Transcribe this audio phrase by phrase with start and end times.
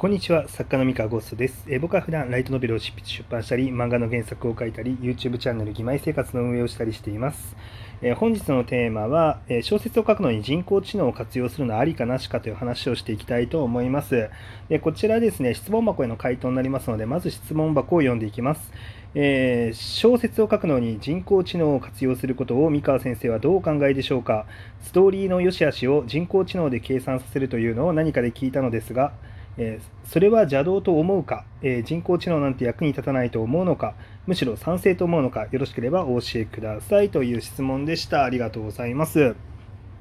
[0.00, 1.66] こんにちは、作家の三河ゴーストです。
[1.68, 7.56] え、僕は普段ライトノベルを執筆出版したり、漫画の原作を書いたり、YouTube チャンネル義妹生活の運営をしたりしています。
[8.00, 14.30] え、本日のテーマは、え、小説を書くのに人工知能を活用するのはありかなしかという話をしていきたいと思います。
[14.68, 18.70] でこちらですね、質問箱への回答になりますので、まず質問箱を読んでいきます。
[19.16, 24.46] えー、小説を書くのに人工知能を活用することを三河先生はどうお考えでしょうか？
[24.80, 29.12] ストーリーの良し悪しを人工知能で計算させるというのを何かで聞いたのですが、
[29.58, 33.94] えー、それは邪道と思うか、えー、人工知能なんて役に立たないと思うのか、
[34.26, 38.24] むしろ賛成と思うのか、よろしければお教えくださいという質問でした。
[38.24, 39.34] ありがとうございます。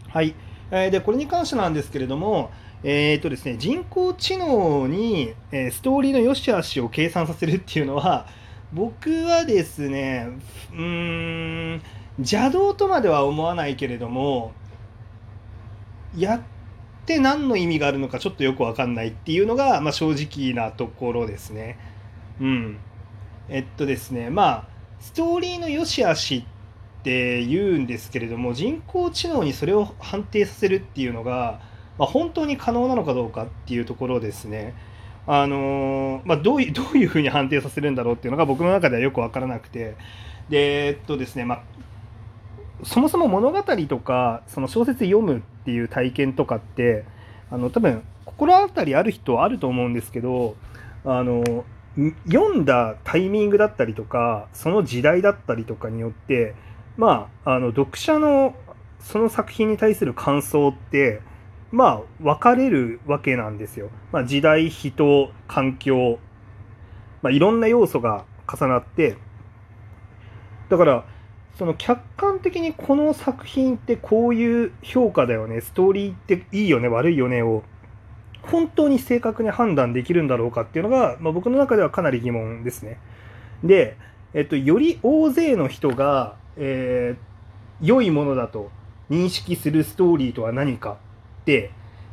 [0.07, 0.35] はい。
[0.69, 2.51] えー、で、これに関してなんですけれども、
[2.83, 8.27] えーとですね、人工知能に、えストーリーの良し悪しを計算させるっていうのは、
[8.71, 10.27] 僕はですね、
[10.73, 11.81] うーん、
[12.19, 14.51] 邪道とまでは思わないけれども、
[16.15, 16.41] やっ
[17.07, 21.79] って何の意味があるのかちょっとよく分かんないっていうのが、まあ、正直なところですね。
[22.41, 22.79] うん。
[23.47, 24.67] えっとですねまあ
[24.99, 26.45] ストーリーの良し悪し
[26.99, 31.61] って言うんですけれども人工知能にそれを判定させるっていうのが、
[31.97, 34.73] まあ、本当に可能なのかどうかっていうところですね。
[35.27, 39.95] あのまあ、どういう どういうふうに判定させるんだろうっていうのが僕の中ではよく分からなくて
[40.49, 41.61] でえっとですね、まあ、
[42.83, 47.05] そもそも物語とかその小説読むっていう体験とかって
[47.49, 50.55] あの多分心当たりある人はあると思うんですけど
[51.05, 51.65] あの
[52.27, 56.53] 読んだタイミングだったりとかその時代だったりとかによって
[56.95, 58.55] まああの読者の
[58.99, 61.21] その作品に対する感想って
[61.71, 63.89] まあ分かれるわけなんですよ。
[64.11, 66.19] まあ、時代人環境、
[67.21, 69.17] まあ、いろんな要素が重なって
[70.69, 71.05] だから
[71.57, 77.63] その客観的にこの作品ってこういう評価だよねストーリーっていいよね悪いよねを
[78.43, 82.99] 本当に正確に判断できるんだろうかっていうのが、まあ、僕の中ではかなり疑問ですね。
[83.63, 83.97] で、
[84.33, 88.69] えっと、より大勢の人が、えー、良いものだと
[89.09, 90.97] 認識するストーリーとは何か
[91.41, 91.71] って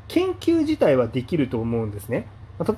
[0.08, 2.26] 研究自体はできると思うんですね。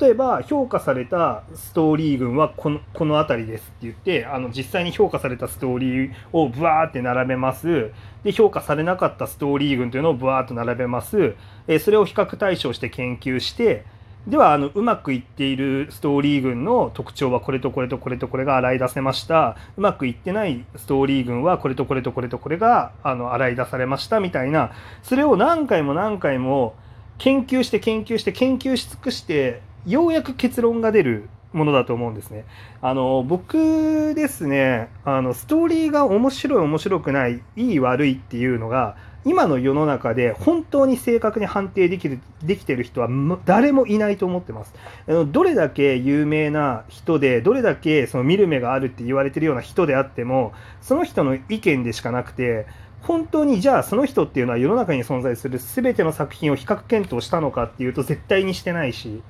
[0.01, 7.91] 例えば評価されたストーリー群はこのこの辺りですって言ってあの実際に評価されたストーリーをブワーって並べます。
[8.25, 11.35] で評価されなかったストーリー群というのをブワーッと並べます。
[11.69, 13.85] えそれを比較対象して研究して
[14.27, 19.59] ではあのうまくいっているストーリー群の特徴はこれとこれとこれとこれが洗い出せました。
[19.77, 24.73] うまくいってないストーリー群はこれとこれとこれとこれがあの洗い出されましたみたいな。
[25.03, 26.75] それを何回も何回も
[27.19, 32.45] 研究して研究して研究し尽くしてようやく結論が出るものだと思うんですね。
[32.83, 43.09] あの僕ですねあのストーリーが面白い面白くないいい悪いっていうのが今の世の中で本当に正確に判定できるできてる人は
[43.45, 44.75] 誰もいないと思ってます。
[45.09, 52.67] あのどれだけ有名な人でどれだけその見る目があるって言われてるような人であってもその人の意見でしかなくて
[53.03, 59.23] 本当にじゃあその人っていうのは世の中に存在する全ての作品を比較検討したのかっていうと絶対にしてないし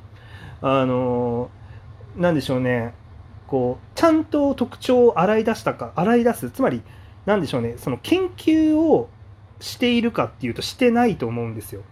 [0.61, 1.50] あの
[2.17, 2.94] なんでしょうね。
[3.47, 6.50] こうちゃんと特徴を洗い出したか洗い出す。
[6.50, 6.83] つまり
[7.27, 7.75] 何でしょうね。
[7.78, 9.09] その研究を
[9.61, 11.83] しているかっていうとしてないと思うんですよ。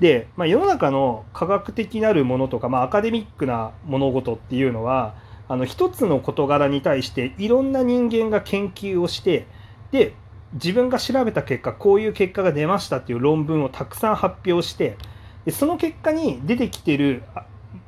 [0.00, 5.14] で、まあ、世の中の科学的なるものとか、まあ、アカデミックな物事っていうのは
[5.48, 9.46] あの一つの事柄に対していろんな人間が研究をして
[9.92, 10.14] で
[10.54, 14.96] 自分が調べた結果こういう結果が出ましたっていう論文をたくさん発表して
[15.44, 17.22] でその結果に出てきてる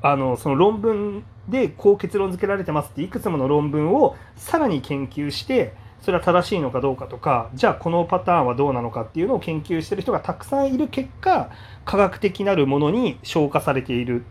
[0.02, 11.50] あのその論文でこう結論付けられてますっていくつもの論文をさらに研究してそれは正しいのかどうかとかじゃあこのパターンはどうなのかっていうのを研究してる人がたくさんいる結果
[11.84, 14.24] 科学的なるものに消化されている、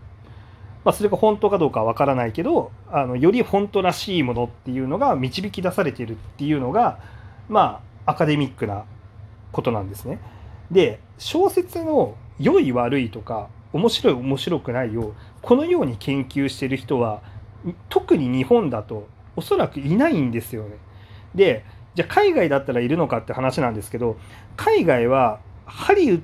[0.84, 7.00] まあ、それが本当かどうかは分からないけどあのより本当らしいものっていうのが導き出されているっていうのが
[7.50, 8.86] まあアカデミックな
[9.52, 10.20] ことなんですね。
[10.72, 17.22] で小説の良い悪いとか面白い面白くないをこのように研究してる人は
[17.90, 20.78] 特に日本だとおそらくいないんですよね。
[21.36, 24.18] でじゃあ海外だったらいるのかって話なんですけど
[24.56, 26.22] 海外はハリウッ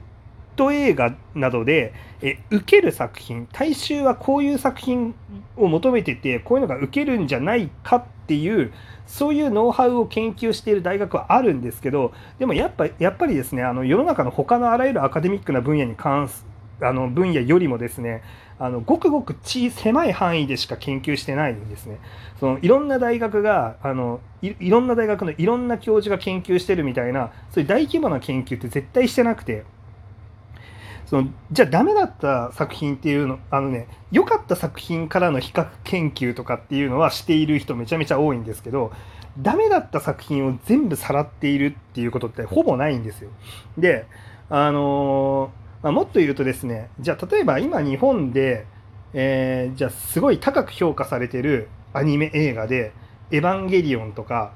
[0.56, 5.14] ド映画などでえ受ける作品大衆はこういう作品
[5.58, 8.72] を求めててこういうのが受けるんじゃないかっていう
[9.08, 16.46] そういうノウハウを研究している大学はあるんですけどでもやっぱやっぱりですねあの世の中の他のあらゆるアカデミックな分野に関す
[16.82, 18.24] あの分野よりもですね
[18.60, 22.00] あのごくごく小狭い範囲でしか研究してないんですね。
[22.40, 29.64] そのいろんな大学があのいろんな大学のいろんな教授が研究してるみたいなそういう大規模な研究って絶対してなくて
[31.06, 38.92] そのじゃあダメだった作品っていうのあのね良かった作品からの比較研究とかっていうのはしている人めちゃめちゃ多いんですけど
[39.40, 43.30] ダメだった作品を全部さらっているっていうことってほぼないんですよ。
[43.78, 44.06] で
[44.50, 48.66] あのーまあ、もっと言うとですねじゃあ例えば今日本で、
[49.14, 52.94] えー、じゃあすごい高く評価されてるアニメ映画で
[53.32, 54.54] 「エヴァンゲリオン」とか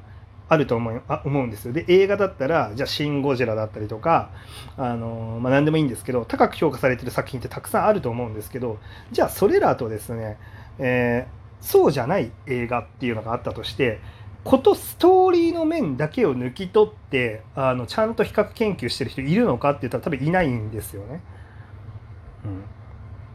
[0.47, 1.73] あると思うあ思うんですよ。
[1.73, 4.29] で映画だったらじゃあ「シン・ゴジラ」だったりとか
[4.77, 8.77] あの、まあ、何でもいいんですけど高く評価されてる作品ってたくさんあると思うんですけど
[9.11, 10.37] じゃあそれらとですね、
[10.77, 13.99] えー、そうじゃない映画っていうのがあったとして
[14.45, 21.21] ことストーリーの面だけを抜き取ってあのちゃんと比較研究してる人いるのかって言ったら多分いないんですよね。
[22.45, 22.63] うん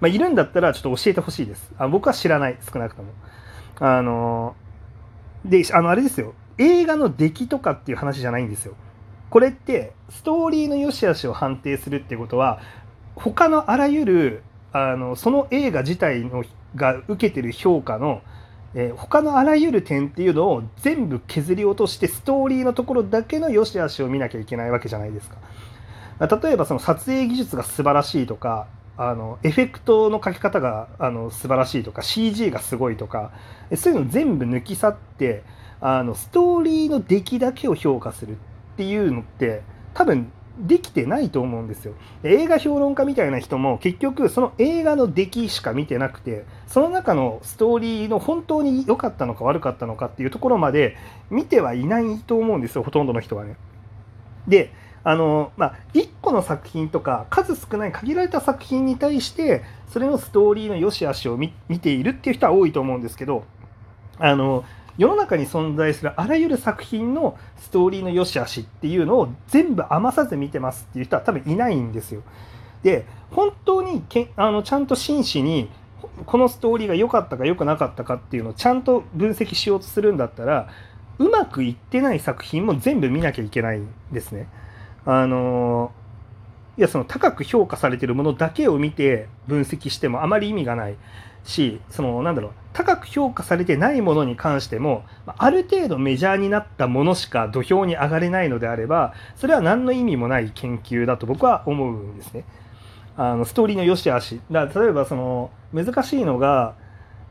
[0.00, 1.74] まあ、いるんだったらちょっと教えてほしいです。
[1.78, 3.12] あ僕は知らない少なくとも。
[3.80, 4.54] あの
[5.44, 8.74] であのあれですよ映画の出来とかっていう話じゃないんですよ。
[9.30, 12.60] これってストーリーの良し悪しを判定するってことは
[13.16, 14.42] 他のあらゆる
[14.72, 16.44] あのその映画自体の
[16.76, 18.22] が受けてる評価の
[18.74, 25.36] えー、他のあらゆる点っていうのを全部削り落としてストーリーのところだけの良し悪しを見なきゃいけないわけじゃないですか。
[26.20, 28.66] 例えばその撮影技術が素晴らしいとか
[28.98, 33.32] あのエフェクトの描き方があの素晴らしいとか CG がすごいとか
[33.74, 35.42] そういうの全部抜き去って
[35.80, 38.36] あのストーリーの出来だけを評価するっ
[38.76, 39.62] ていうのって
[39.94, 41.94] 多分できてないと思うんですよ。
[42.22, 50.96] 映画評論家みたいな人も結局その映画の出来しか見てなくてその中のストーリーの本当に良かったのか悪かったのかっていうところまで
[51.30, 53.56] 見てはいないと思うんですよほとんどの人はね。
[54.48, 61.50] であのまあ1個の作品とか数少ない限られた作品に対してそれのストーリーの良し悪しを見
[61.80, 63.44] ているっていう人は多いと思うんですけど
[64.18, 64.64] あの
[65.00, 72.22] 世の中に存在するあらゆる作品のストーリーの良し悪しっていうのを全部余さず見てますっていう人は多分いないんですよ。
[72.82, 75.70] で本当にけあのちゃんと真摯に
[76.26, 80.68] このストーリーが良かったか良くなかったかっていうのをちゃんと分析しようとするんだったら
[81.18, 84.48] うまくいってない作品も全部見なきゃいけないんですね。
[85.06, 85.92] あの
[86.76, 90.96] いやその高く評価されてるものだけを見て分析してもあまり意味がない。
[91.44, 102.44] しそのなんだろう高く評価されてないものに関してもある程度メジャーになったものしか土俵に上がれないのであればそれは何の意味もない研究だと僕は思うんですね。
[103.16, 106.74] あのストーリーの良し悪しだ例えばその難しいのが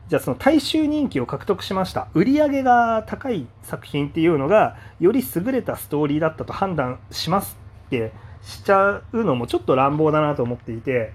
[0.08, 11.12] じゃあその大衆人気を獲得しました売り上げが高い作品っていうのがより優れたストーリーだったと判断しますってしちゃうのもちょっと乱暴だなと思っていて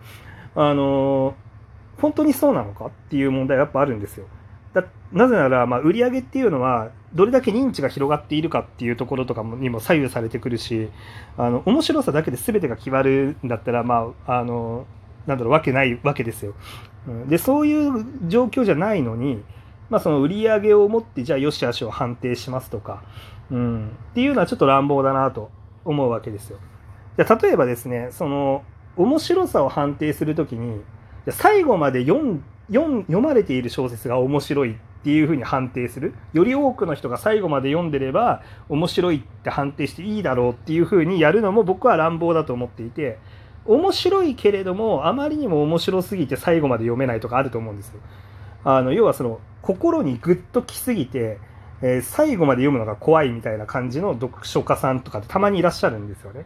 [0.56, 1.36] あの
[1.98, 4.26] 本当にそうなのかっていう問題はやっぱあるんですよ。
[5.14, 10.90] なぜなら、まあ、売り上げっていうのはどれだけ認知が広がっているかっていうところとかにも左右されてくるし
[11.38, 14.86] あの面白さだけで全てが決まるんだったらまああの
[15.26, 16.54] なんだろうわけないわけですよ。
[17.28, 19.42] でそういう状況じゃないのに、
[19.90, 23.04] まあ、その売り上げを持ってじゃあよしあしを判定しますとか、
[23.52, 25.52] うん、っていうのはちょっと乱暴だなと
[25.86, 26.58] 思うわけですよ。
[27.18, 28.64] じゃ例えばですねその
[28.98, 30.82] 面白さを判定するときに
[31.32, 32.42] 最後まで読
[32.72, 43.20] 読まれている小説が面白いっていうふうに判定するより多くの人が最後まで読んでれば面白いって判定していいだろうっていうふうにやるのも僕は乱暴だと思っていて
[43.66, 48.00] 面白いけれどもあまりにも面白すぎて最後まで読めないとかあると思うんですよ。
[48.64, 51.40] あの要はその心にグッときすぎて、
[51.82, 56.46] えー、最後まで読むのが怖いみたいな感じの読書家さんとかってたまにいらっしゃるんですよね。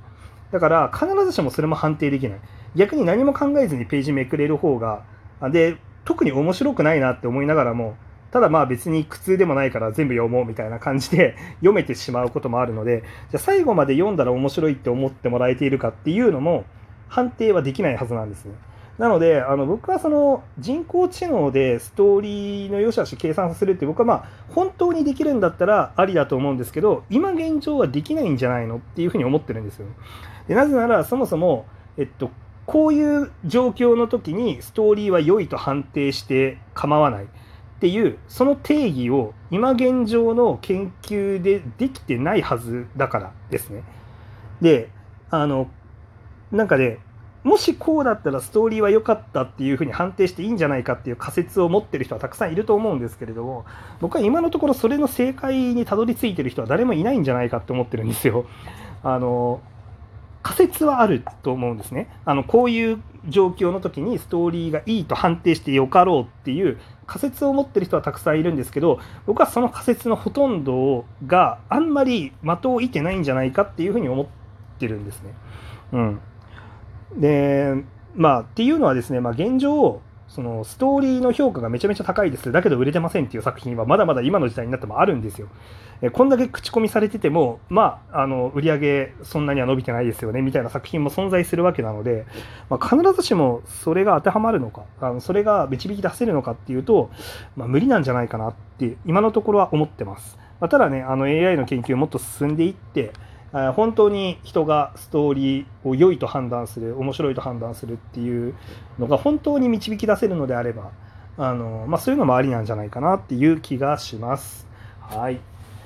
[0.51, 2.39] だから必ずしもそれも判定できない。
[2.75, 5.03] 逆に何も考えずにページめくれる方が、
[5.51, 7.95] で、特に面白くないなって思いながらも、
[8.31, 16.65] ただまあ別に苦痛でもないから全部読もうみたいな感じで 読めてしまうこともあるので、じゃ最後まで読んだら面白いって思ってもらえているかっていうのも
[17.07, 18.53] 判定はできないはずなんですね。
[18.99, 29.87] なので、あの僕はその人工知能でストーリーの良し悪し計算するって僕はまあ本当にできるんだったらありだと思うんですけど、今現状はできないんじゃないのっていうふうに思ってるんですよ。
[30.49, 31.65] でなぜならそもそも、
[31.97, 32.29] えっと、
[32.69, 37.27] こういう状況の時にストーリーは良いと判定して構わないっ
[37.79, 43.81] ていうその定義を今現状の研究でできてないはずだからですね。
[44.61, 44.91] で
[45.31, 45.71] あの
[46.51, 46.99] なんかね
[47.43, 53.65] もしこうだったらストーリーは良かったっていうふうに判定していいんじゃないかっていう仮説を持ってる人はたくさんいると思うんですけれども
[53.99, 58.45] 僕は今のところそれの正解にたどり着いてる人は誰もいないんじゃないかって思ってるんですよ。
[59.01, 59.59] あの
[60.41, 62.09] 仮説はあると思うんですね。
[62.25, 74.27] あのこういう状況の時にストーリーがいいと判定してよかろうっていう仮説を持ってる人はたくさんいるんですけど僕はその仮説のほとんどがあんまり的を射てないんじゃないかっていうふうに思っ
[74.79, 75.33] てるんですね。
[75.91, 76.21] うん、
[77.17, 77.73] で
[78.15, 82.51] まあっていうのはですね、まあ、現状そのストーリーの評価がめちゃめちゃ高いです。
[82.51, 85.47] だけど売れてませんっていう作品はまだまだ今の時代になってもあるんですよ。
[86.01, 92.25] えこんだけ口コミされてても、まあ、あの売り上げそんなには伸びてないですよねみたいな作品も存在するわけなので、
[92.69, 97.09] まあ、必ずしもそれが当てはまるのか、あのそれが導き出せるのかっていうと、
[97.57, 100.37] まあ、無理なんじゃないかなって今のところは思ってます。
[100.59, 103.13] まあ、ただね、あの AI の研究もっと進んでいって、
[103.51, 108.53] 本当に人がストーリーを良いと判断する面白いと判断するっていう
[108.99, 110.91] のが本当に導き出せるのであれば
[111.37, 114.67] あの、まあ、そういうのもありなんじゃないかなっていう気がします。
[114.99, 115.39] はい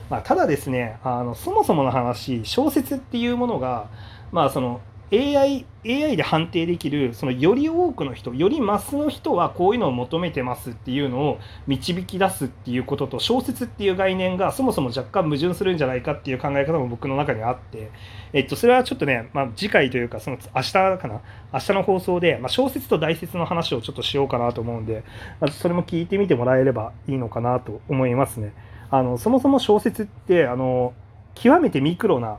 [0.09, 3.87] まあ、ただですねあのそもそもの話小説っていうものが、
[4.31, 4.81] まあ、その
[5.11, 17.91] AI, AI で判定できるそのより多くの人よりマスの人はこういうのを求めてますっていうのを導き出すっていうことと小説っていう概念がそもそも若干矛盾するんじゃないかっていう考え方も僕の中にあって、
[18.31, 21.21] えっと、それはちょっとね、まあ、次回というかその明日かな？
[21.53, 25.03] 明日の放送で、まあ、小説と大説の話をちょっとしようかなと思うんで、
[25.39, 28.53] まあ、それも聞いてみてもらえればいいのかなと思いますね。
[28.89, 30.93] あのそもそも小説ってあの
[31.35, 32.37] 極めてミクロな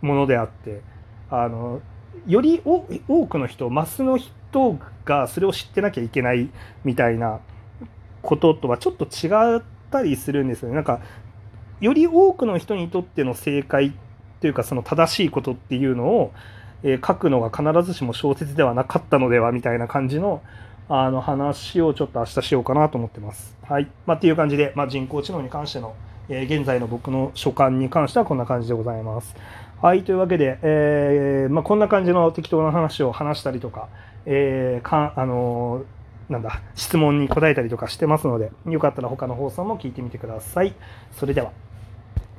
[0.00, 0.80] ものであって
[1.30, 1.80] あの
[2.26, 6.50] より多くの人マスの人がそれを知ってなきゃいけない
[6.84, 7.40] みたいな
[8.22, 10.74] こととはちょっと違ったりするんですよね。
[10.74, 11.00] なんか
[11.80, 13.92] より多くの人にとっての正解
[14.40, 16.32] というかその正しいことっていうのを、
[16.82, 20.42] えー、書くのが必ずしも小説ではなかったのではみたいな感じの
[20.90, 23.54] あの話をちょっと明日しようかなと思ってます。
[23.62, 23.90] はい。
[24.06, 25.94] まあ、っていう感じで、まあ、人工知能に関しての、
[26.30, 29.36] えー、現在の僕の所感に関してはこんな感じでございます。
[29.80, 33.88] はい、というわけで、えーまあ、こんな感じの適当な話を話したりとか、
[34.26, 40.74] えー、かあのー、なんだ、質問に答えたりとかしてますので、よかったら他の放送も聞いてみてください。
[41.12, 41.52] それでは。